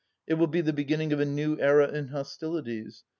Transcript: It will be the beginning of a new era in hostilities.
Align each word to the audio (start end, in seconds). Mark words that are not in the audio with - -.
It 0.25 0.33
will 0.33 0.47
be 0.47 0.61
the 0.61 0.73
beginning 0.73 1.13
of 1.13 1.19
a 1.19 1.25
new 1.25 1.59
era 1.59 1.87
in 1.89 2.07
hostilities. 2.07 3.03